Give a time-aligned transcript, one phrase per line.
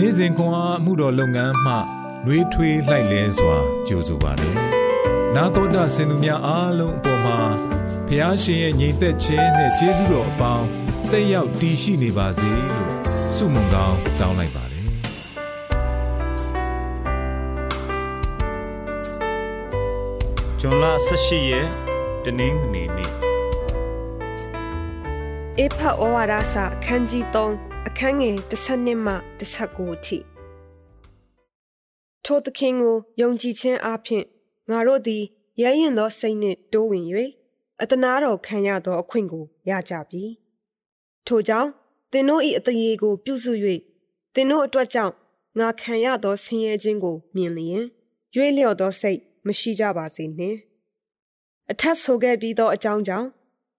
[0.00, 1.74] နေ့စဉ်ခွန်အားမှုတော်လုပ်ငန်းမှ
[2.24, 3.56] နှွေးထွေးလှိုက်လဲစွာ
[3.88, 4.54] ကြိုဆိုပါတယ်။
[5.34, 7.38] နာတော်တာစင်သူများအားလုံးအပေါ်မှာ
[8.08, 10.66] ဖះရှင်ရဲ့ညီသက်ခြင်းနဲ့ကျေးဇူးတော်အပေါင်း
[11.10, 12.90] တက်ရောက်တည်ရှိနေပါစေလို့
[13.36, 14.86] ဆုမွန်ကောင်းတောင်းလိုက်ပါတယ်။
[20.60, 20.84] ဂျွန်လ
[21.18, 21.68] 18ရက်
[22.24, 23.10] တနင်္ဂနွေနေ့
[25.58, 27.38] အေဖတ်ဩဝါဒစာအခန်းကြီး3
[27.90, 30.18] အခန်းငယ်12မှ19အထိ
[32.24, 34.24] ထိုသခင်ကိုယုံကြည်ခြင်းအပြင်
[34.70, 35.22] ငါတို့သည်
[35.62, 37.06] ရဲရင်သောစိတ်နှင့်တိုးဝင်၍
[37.82, 40.24] အတနာတော်ခံရသောအခွင့်ကိုရကြပြီ
[41.26, 41.70] ထို့ကြောင့်
[42.12, 43.52] သင်တို့၏အတရေကို ပြုစု၍
[44.34, 45.14] သင်တို့အတွက်ကြောင့်
[45.58, 47.84] ငါခံရသောဆင်းရဲခြင်းကို မြင်လျင်
[48.34, 50.58] ရွေးလျော့သောစိတ်မရှိကြပါစေနှင့်
[51.70, 53.28] အထက်ဆိုခဲ့ပြီးသောအကြောင်းကြောင့်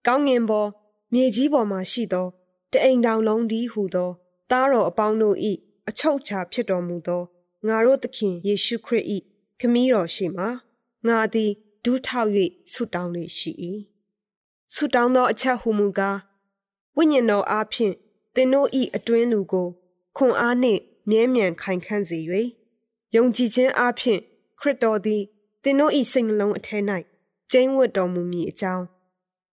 [0.08, 0.70] ကောင်းငင်ပေါ်
[1.14, 2.28] မြေကြီးပေါ်မှာရှိသော
[2.72, 4.09] တအိမ်တောင်လုံးဒီဟုသော
[4.52, 5.38] သားတော်အပေါင်းတို့၏
[5.89, 7.23] အချုပ်ချာဖြစ်တော်မူသော
[7.67, 9.06] ငါတို့သခင်ယေရှုခရစ်၏
[9.59, 10.45] ခမည်းတော်ရှိမှ
[11.08, 11.52] ငါသည်
[11.84, 12.30] ဒူးထောက်၍
[12.72, 13.52] ဆုတောင်းလေရှိ၏
[14.73, 16.17] ဆုတောင်းသောအချက်ဟုမူကား
[16.95, 17.94] ဝိညာဉ်တော်အားဖြင့်
[18.36, 19.67] သင်တို့၏အတွင်းလူကို
[20.17, 22.20] ခွန်အားနှင့်မြဲမြံခိုင်ခန့်စေ၍
[23.16, 24.22] ယုံကြည်ခြင်းအားဖြင့်
[24.59, 25.22] ခရစ်တော်သည်
[25.64, 26.84] သင်တို့၏စိတ်နှလုံးအထက်၌
[27.52, 28.86] ကျင်းဝတ်တော်မူမည်အကြောင်း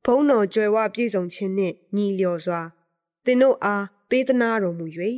[0.05, 2.61] ဘုန်းတော်ကြွယ်ဝပြည့်စုံခြင်းနှင့်ညီလျော်စွာ
[3.25, 4.85] သင်တို့အားပေးသနာတော်မူ၍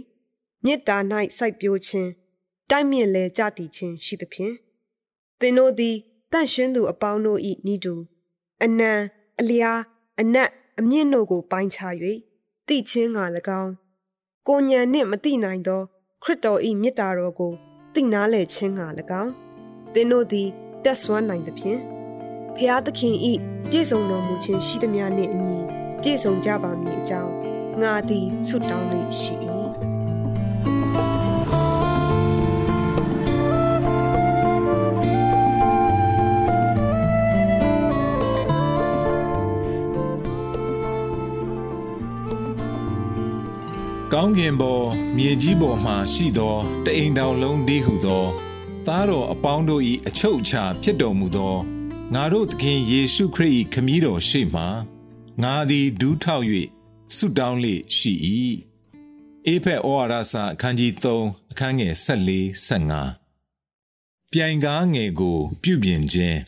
[0.63, 0.97] မေတ္တာ၌
[1.37, 2.09] စိုက်ပျိုးခြင်း
[2.69, 4.53] တိုက်မြင့်လဲကြတည်ခြင်းရှိသဖြင့်
[5.39, 5.95] သင်တို့သည်
[6.31, 7.39] တန့်ရှင်းသူအပေါင်းတို့၏
[7.73, 7.93] ဤတူ
[8.63, 8.91] အနံ
[9.39, 9.79] အလျား
[10.19, 11.93] အနက်အမြင့်တို့ကိုပိုင်းခြား၍
[12.67, 13.25] တိချင်းငါ၎
[13.61, 13.71] င်း
[14.47, 15.81] ကိုညံနှင့်မတိနိုင်သော
[16.23, 17.51] ခရစ်တော်၏မေတ္တာတော်ကို
[17.93, 18.87] သိနာလေခြင်းငါ၎
[19.21, 19.31] င်း
[19.93, 20.47] သင်တို့သည်
[20.83, 21.79] တက်ဆွမ်းနိုင်သဖြင့်
[22.55, 23.33] ဖျားသခင်ဤ
[23.69, 25.57] ပြည့်စုံတော်မူခြင်းရှိသမျှနှင့်အညီ
[26.01, 29.35] ပြည့်စုံကြပါမည်အကြောင်း ငါသည်ဆုတောင်းလေးရှိ၏
[44.13, 44.85] ကောင်းကင်ပေါ်
[45.17, 46.55] မြေကြီးပေါ်မှရှိသော
[46.85, 48.25] တအိမ်တောင်လုံးဒီဟုသော
[48.87, 51.55] သားတော်အပေါင်းတို့၏အချုပ်အခြာဖြစ်တော်မူသော
[52.13, 54.63] ငါတို့သခင်ယေရှုခရစ်၏ခမည်းတော်ရှေ့မှ
[55.43, 56.45] ငါသည်ဒူးထောက်၍
[57.13, 58.13] ဆုတောင်းလေရှိ၏
[59.47, 66.39] အေဖက်ဩဝါဒစာအခန်းကြီး3အခန်းငယ်14 15ပြိုင်ကားငယ်ကို ပြုပြင်ခြင်း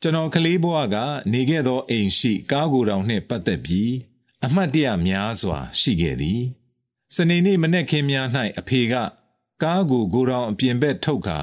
[0.00, 0.96] ကျွန်တော်ကလေးဘဝက
[1.32, 3.92] နေခဲ့သောအိမ်ရှိကားကိုယ်တော်နှင့်ပတ်သက်ပြီး
[4.44, 6.42] အမှတ်တရများစွာ ရှိခဲ့သည်
[7.14, 8.26] စနေနေ့မနေ့ခင်များ၌
[8.58, 8.94] အဖေက
[9.62, 11.40] ကားကိုကိုယ်တော်အပြင်ဘက်ထုတ်ကာ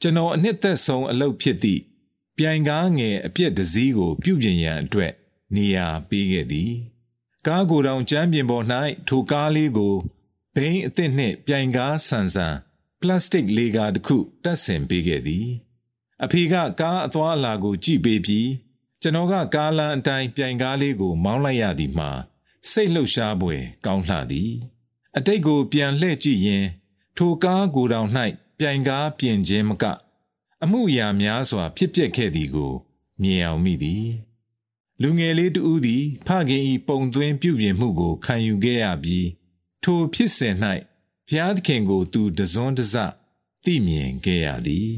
[0.00, 1.80] ကျွန်တော်အနှစ်သက်ဆုံးအလုပ်ဖြစ်သည့်
[2.36, 5.12] ပြိုင်ကားငယ်အပြက်တစည်းကို ပြုပြင်ရန်အတွက်
[5.54, 6.72] နေရာပေးခဲ့သည်
[7.46, 8.64] ကားကိုယ်တော်ကျမ်းပြင်ပေါ်၌
[9.08, 9.94] ထိုကားလေးကို
[10.54, 12.54] ဘိန်းအသစ်နှင့်ပြိုင်ကားဆန်ဆန်
[13.00, 15.48] ပလတ်စတစ်လေကာတစ်ခုတပ်ဆင်ပေးခဲ့သည်
[16.24, 18.50] အဖေကကားအသွားအလာကိုကြည့်ပေးပြီး
[19.02, 22.10] ကျွန်တော်ကကားလမ်းအတိုင်းပြိုင်ကားလေးကိုမောင်းလိုက်ရသည်မှာ
[22.70, 24.50] စိတ်လှုပ်ရှားပွဲကောင်းလှသည်
[25.16, 26.64] အတိတ်ကိုပြန်လှည့်ကြည့်ရင်
[27.16, 28.08] ထိုကားကိုယ်တော်၌
[28.58, 29.84] ပြိုင်ကားပြင်ခြင်းမက
[30.62, 32.72] အမှုရာများစွာဖြစ်ပျက်ခဲ့သည်ကို
[33.22, 34.06] မြင်အောင်မိသည်
[35.02, 39.28] လူငယ်လေးတဦးသည် ဖခင်၏ပုံသွင်းပြုပြင်မှုကိုခံယူခဲ့ရပြီး
[39.82, 40.54] ထိုဖြစ်စဉ်၌
[41.28, 42.94] ဘုရားသခင်ကိုသူတစွန်းတစ
[43.64, 44.90] သိမြင်ခဲ့ရသည်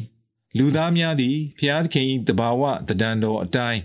[0.57, 3.81] လူသားများသည်ဘုရားသခင်၏တဘာဝတဒံတော်အတိုင်း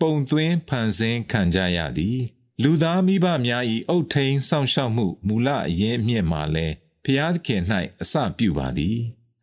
[0.00, 2.18] ပုံသွင်းဖန်ဆင်းခံကြရသည်
[2.62, 6.74] လူသားမိဘများ၏အုတ်ထိန်စောင့်ရှောက်မှုမူလအရင်းအမြစ်မှာလည်း
[7.04, 7.62] ဖျားသခင်၌
[8.02, 8.98] အစပြုပါသည်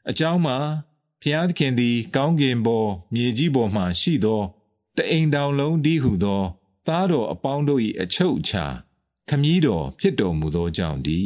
[0.09, 0.57] အကြောင်းမှာ
[1.23, 4.43] ဖျားသခင်သည် ကောင်းကင်ပေါ်မြေကြီးပေါ်မှရှိသော
[4.97, 6.43] တအိမ်တောင်လုံးဒီဟုသော
[6.87, 8.65] သားတော်အပေါင်းတို့၏အချုပ်အခြာ
[9.29, 11.21] ခမည်းတော်ဖြစ်တော်မူသောကြောင့်ဒီ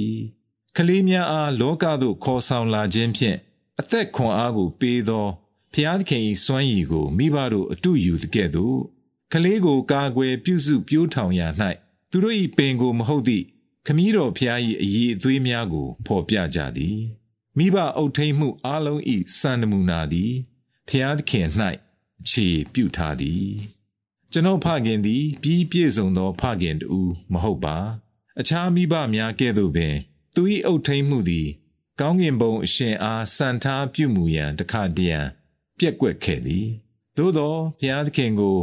[0.76, 3.38] ကလေးများအားလောကသို့ခေါ်ဆောင်လာခြင်းဖြင့်
[3.80, 5.28] အသက်ခွန်အားကိုပေးသော
[5.74, 8.80] ဖျားသခင်၏စွမ်းရည်ကိုမိဘတို့အတူယူသကဲ့သို့
[9.34, 11.48] ကလေးကိုကာကွယ်ပြုစုပြိုးထောင်ရာ၌
[12.12, 13.46] သူတို့၏ပင်ကိုမဟုတ်သည့်
[13.86, 17.00] ခမည်းတော်ဖျား၏အည်အသွေးများကိုဖော်ပြကြသည်
[17.58, 19.02] မိဘအုပ်ထိန်မှုအလုံး၏
[19.40, 20.32] စံနမူနာသည်
[20.90, 21.48] ဖျားသခင်၌
[22.22, 23.50] အခြေပြုထားသည်
[24.32, 27.00] ကျွန်ုပ်ဖခင်သည် ပြီးပြည့်စုံသော ဖခင်တူ
[27.32, 27.78] မဟုတ်ပါ
[28.40, 29.96] အခြားမိဘများကဲ့သို့ပင်
[30.36, 31.48] သူ၏အုပ်ထိန်မှုသည်
[32.00, 35.20] ကောင်းကင်ဘုံအရှင်အားစံထားပြုမူရန်တခါတရံ
[35.78, 36.68] ပြက်ကွက်ခဲ့သည်
[37.18, 38.58] သို့သောဘုရားသခင်ကို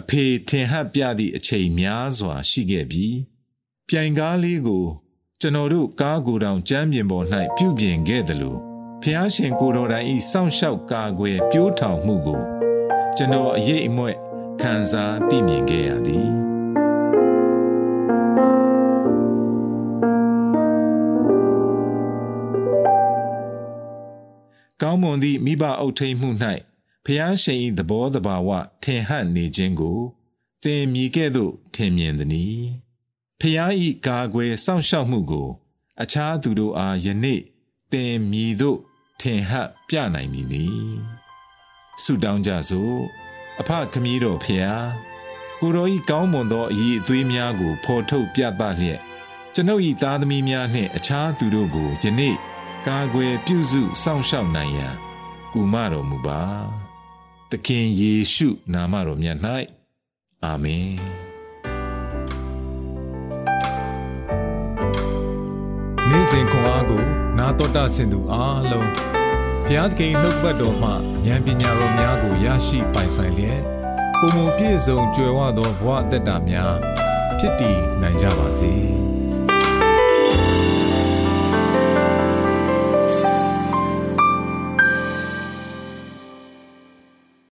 [0.00, 3.16] အဖေထင်ဟပ်ပြသည့်အချိန်များစွာရှိခဲ့ပြီး
[3.88, 4.84] ပြိုင်ကားလေးကို
[5.40, 7.26] ကျွန်တော်တို့ကားကိုယ်တောင်ကျမ်းပြင်ပေါ်၌
[7.56, 8.56] ပြုပြင်ခဲ့သလို
[9.02, 12.53] ဖျားရှင်ကိုတော်တိုင်ဤစောင့်ရှောက်ကာကွယ်ပြိုးထောင်မှုကို
[13.16, 14.16] ကျွန်တော်အရေးအမွဲ့
[14.60, 26.28] ခံစားသိမြင်ခဲ့ရသည်ွန်သည့်မိဘအုပ်ထိန်မှု၌
[27.04, 28.50] ဖျားရှင်၏သဘောတဘာဝ
[28.84, 29.98] ထင်ဟပ်နေခြင်းကို
[30.62, 32.62] သင်မြည်ကဲ့သို့ထင်မြင်သည်။
[33.40, 33.72] ဖျား၏
[34.06, 35.48] ကာကွယ်စောင့်ရှောက်မှုကို
[36.02, 37.40] အခြားသူတို့အားယနေ့
[37.92, 38.78] သင်မြည်သို့
[39.20, 40.64] ထင်ဟပ်ပြနိုင်မည်နီ။
[42.04, 43.00] ဆုတောင်းကြစို့
[43.60, 44.86] အဖခမည်းတော်ဖျား
[45.60, 49.00] ကိုတော်ဤကောင်းမွန်သောအည်အသွေးများကိုဖော်ထုတ်ပြသလျက်
[49.54, 52.36] ကျွန်ုပ်ဤသားသမီးများနှင့်အခြားသူတို့ကိုယနေ့
[52.86, 54.94] ကာကွယ်ပြုစုစောင့်ရှောက်နိုင်ရန်
[55.52, 56.42] ကူမတော်မူပါ
[57.50, 59.38] သခင်ယေရှုနာမတော်မြတ်၌
[60.44, 60.94] အာမင်
[66.08, 67.02] နေ့စဉ်ခွန်အားကို
[67.38, 68.90] နာတော်တာဆင်သူအားလုံး
[69.66, 70.90] ဘုရားသခင်နှုတ်ပတ်တော်မှ
[71.26, 73.60] ဉာဏ်ပညာတော်များကိုရရှိပိုင်ဆိုင်လျက်
[74.20, 76.74] ပုံမပြည့်စုံကြွယ်ဝသောဘဝအသက်တာများ
[77.38, 78.74] ဖြစ်တည်နိုင်ကြပါစေ။